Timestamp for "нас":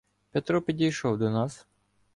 1.29-1.65